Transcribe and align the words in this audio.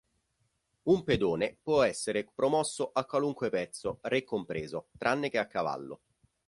Un 0.85 1.03
pedone 1.03 1.59
può 1.61 1.83
essere 1.83 2.25
promosso 2.33 2.89
a 2.91 3.05
qualunque 3.05 3.51
pezzo, 3.51 3.99
re 4.01 4.23
compreso, 4.23 4.87
tranne 4.97 5.29
che 5.29 5.37
a 5.37 5.45
cavallo. 5.45 6.01